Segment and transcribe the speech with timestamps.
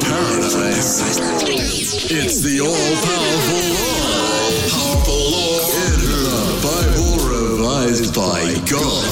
[0.00, 1.00] paradise.
[2.10, 2.74] It's the law.
[4.68, 6.28] Powerful law in the
[6.62, 9.10] Bible revised by God.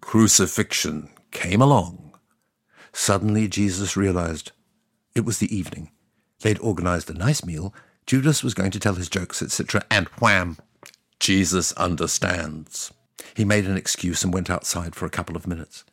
[0.00, 2.12] Crucifixion came along.
[2.92, 4.52] Suddenly Jesus realized
[5.14, 5.90] it was the evening.
[6.40, 7.74] They'd organized a nice meal.
[8.06, 9.82] Judas was going to tell his jokes, etc.
[9.90, 10.56] And wham!
[11.18, 12.92] Jesus understands.
[13.34, 15.84] He made an excuse and went outside for a couple of minutes.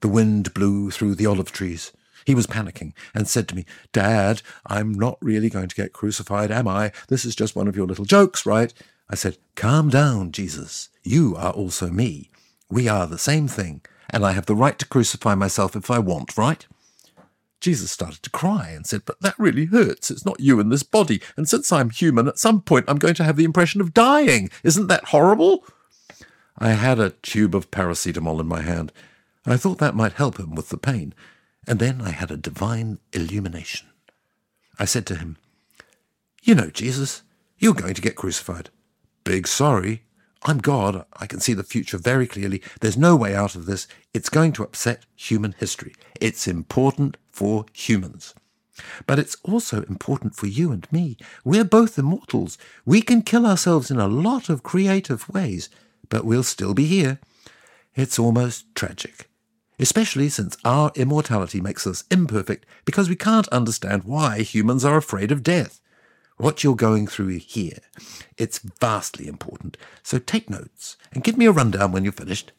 [0.00, 1.92] The wind blew through the olive trees.
[2.24, 6.50] He was panicking and said to me, Dad, I'm not really going to get crucified,
[6.50, 6.92] am I?
[7.08, 8.72] This is just one of your little jokes, right?
[9.08, 10.90] I said, Calm down, Jesus.
[11.02, 12.30] You are also me.
[12.70, 15.98] We are the same thing, and I have the right to crucify myself if I
[15.98, 16.66] want, right?
[17.60, 20.10] Jesus started to cry and said, But that really hurts.
[20.10, 21.20] It's not you in this body.
[21.36, 24.50] And since I'm human, at some point I'm going to have the impression of dying.
[24.62, 25.64] Isn't that horrible?
[26.58, 28.92] I had a tube of paracetamol in my hand.
[29.52, 31.14] I thought that might help him with the pain.
[31.66, 33.88] And then I had a divine illumination.
[34.78, 35.36] I said to him,
[36.42, 37.22] You know, Jesus,
[37.58, 38.70] you're going to get crucified.
[39.24, 40.02] Big sorry.
[40.44, 41.04] I'm God.
[41.14, 42.62] I can see the future very clearly.
[42.80, 43.88] There's no way out of this.
[44.14, 45.94] It's going to upset human history.
[46.20, 48.34] It's important for humans.
[49.06, 51.16] But it's also important for you and me.
[51.44, 52.56] We're both immortals.
[52.84, 55.68] We can kill ourselves in a lot of creative ways,
[56.08, 57.18] but we'll still be here.
[57.94, 59.27] It's almost tragic,
[59.78, 65.30] especially since our immortality makes us imperfect because we can't understand why humans are afraid
[65.30, 65.80] of death.
[66.36, 67.78] What you're going through here,
[68.36, 69.76] it's vastly important.
[70.02, 72.52] So take notes and give me a rundown when you're finished.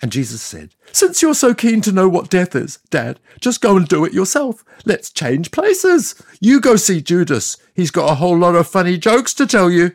[0.00, 3.76] And Jesus said, Since you're so keen to know what death is, Dad, just go
[3.76, 4.64] and do it yourself.
[4.84, 6.20] Let's change places.
[6.40, 7.56] You go see Judas.
[7.74, 9.94] He's got a whole lot of funny jokes to tell you.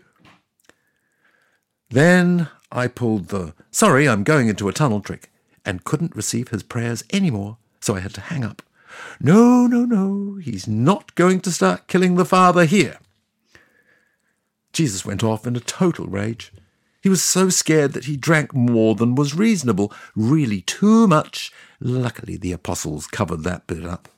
[1.89, 5.29] Then I pulled the sorry, I'm going into a tunnel trick
[5.67, 8.63] and couldn't receive his prayers anymore, so I had to hang up.
[9.19, 12.97] No, no, no, he's not going to start killing the father here.
[14.73, 16.53] Jesus went off in a total rage.
[17.01, 21.51] He was so scared that he drank more than was reasonable, really too much.
[21.79, 24.09] Luckily, the apostles covered that bit up.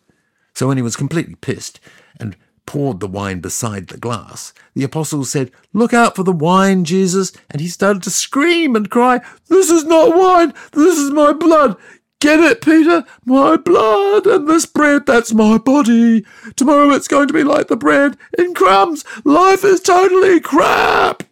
[0.54, 1.80] So when he was completely pissed
[2.20, 2.36] and
[2.70, 7.34] poured the wine beside the glass, the apostles said, Look out for the wine, Jesus.
[7.50, 11.78] And he started to scream and cry, This is not wine, this is my blood.
[12.22, 13.06] Get it, Peter?
[13.26, 16.24] My blood and this bread, that's my body.
[16.56, 19.04] Tomorrow it's going to be like the bread in crumbs.
[19.24, 21.24] Life is totally crap.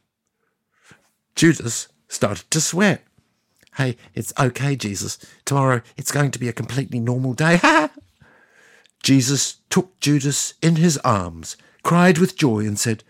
[1.35, 3.03] Judas started to sweat.
[3.75, 5.19] Hey, it's okay, Jesus.
[5.45, 7.57] Tomorrow it's going to be a completely normal day.
[7.61, 7.91] Ha!
[9.03, 13.03] Jesus took Judas in his arms, cried with joy, and said,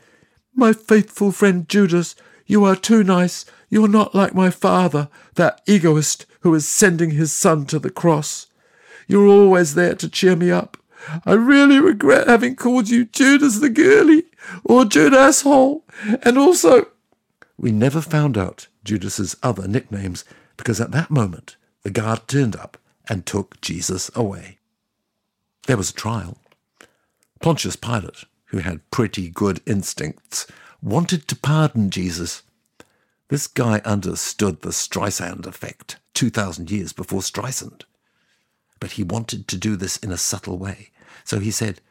[0.54, 2.16] My faithful friend Judas,
[2.46, 3.46] you are too nice.
[3.70, 8.48] You're not like my father, that egoist who is sending his son to the cross.
[9.08, 10.78] You're always there to cheer me up.
[11.26, 14.26] I really regret having called you Judas the Girly
[14.64, 15.86] or Judas Hole,
[16.24, 16.88] and also.
[17.58, 20.26] We never found out Judas's other nicknames
[20.58, 22.78] because at that moment the guard turned up
[23.10, 24.60] and took Jesus away.
[25.68, 26.38] There was a trial.
[27.42, 30.48] Pontius Pilate, who had pretty good instincts,
[30.82, 32.44] wanted to pardon Jesus.
[33.28, 37.84] This guy understood the Streisand effect 2,000 years before Streisand.
[38.80, 40.92] But he wanted to do this in a subtle way.
[41.26, 41.82] So he said,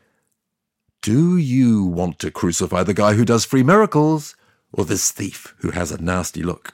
[1.02, 4.36] Do you want to crucify the guy who does free miracles,
[4.72, 6.72] or this thief who has a nasty look?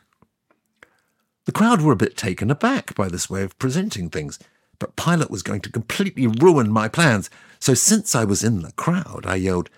[1.47, 4.39] The crowd were a bit taken aback by this way of presenting things,
[4.83, 7.31] but Pilate was going to completely ruin my plans.
[7.61, 9.71] So since I was in the crowd, I yelled,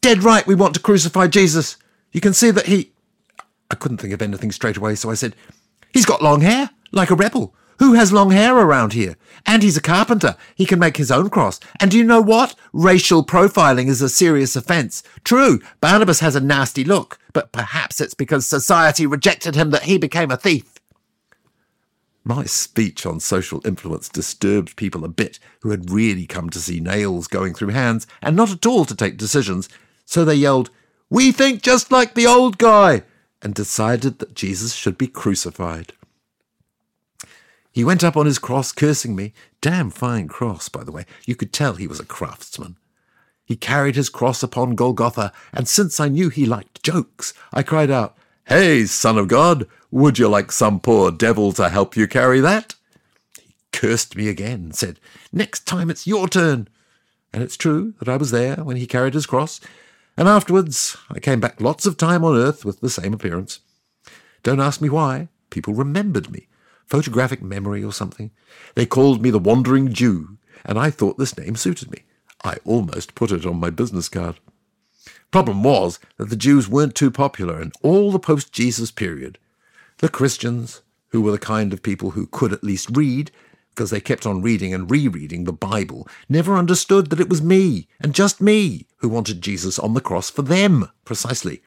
[0.00, 1.76] Dead right, we want to crucify Jesus.
[2.10, 2.92] You can see that he.
[3.70, 5.36] I couldn't think of anything straight away, so I said,
[5.92, 7.54] He's got long hair, like a rebel.
[7.80, 9.16] Who has long hair around here?
[9.44, 10.36] And he's a carpenter.
[10.54, 11.60] He can make his own cross.
[11.78, 12.54] And do you know what?
[12.72, 15.02] Racial profiling is a serious offence.
[15.22, 19.98] True, Barabbas has a nasty look, but perhaps it's because society rejected him that he
[19.98, 20.73] became a thief.
[22.24, 26.80] My speech on social influence disturbed people a bit who had really come to see
[26.80, 29.68] nails going through hands and not at all to take decisions.
[30.06, 30.70] So they yelled,
[31.10, 33.02] We think just like the old guy,
[33.42, 35.92] and decided that Jesus should be crucified.
[37.70, 39.34] He went up on his cross, cursing me.
[39.60, 41.04] Damn fine cross, by the way.
[41.26, 42.76] You could tell he was a craftsman.
[43.44, 47.90] He carried his cross upon Golgotha, and since I knew he liked jokes, I cried
[47.90, 52.40] out, Hey, Son of God, would you like some poor devil to help you carry
[52.40, 52.74] that?
[53.40, 55.00] He cursed me again and said,
[55.32, 56.68] Next time it's your turn.
[57.32, 59.60] And it's true that I was there when he carried his cross,
[60.14, 63.60] and afterwards I came back lots of time on earth with the same appearance.
[64.42, 65.28] Don't ask me why.
[65.48, 66.48] People remembered me.
[66.86, 68.30] photographic memory or something.
[68.74, 70.36] They called me the Wandering Jew,
[70.66, 72.02] and I thought this name suited me.
[72.44, 74.38] I almost put it on my business card.
[75.34, 79.36] Problem was that the Jews weren't too popular in all the post Jesus period.
[79.98, 83.32] The Christians, who were the kind of people who could at least read,
[83.70, 87.88] because they kept on reading and rereading the Bible, never understood that it was me,
[87.98, 91.62] and just me, who wanted Jesus on the cross for them, precisely.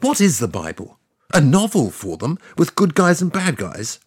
[0.00, 0.98] What is the Bible?
[1.32, 3.98] A novel for them, with good guys and bad guys?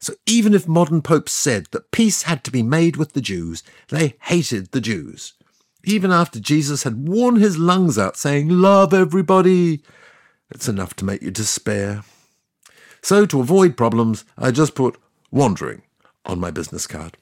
[0.00, 3.62] So even if modern popes said that peace had to be made with the Jews,
[3.88, 5.32] they hated the Jews.
[5.84, 9.82] Even after Jesus had worn his lungs out saying, Love everybody,
[10.50, 12.04] it's enough to make you despair.
[13.02, 14.96] So to avoid problems, I just put
[15.30, 15.82] wandering
[16.24, 17.16] on my business card.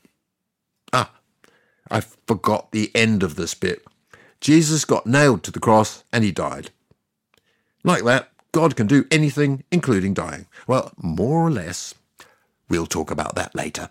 [0.93, 1.13] Ah,
[1.91, 3.85] I forgot the end of this bit.
[4.41, 6.71] Jesus got nailed to the cross and he died.
[7.83, 10.47] Like that, God can do anything, including dying.
[10.67, 11.95] Well, more or less.
[12.69, 13.91] We'll talk about that later.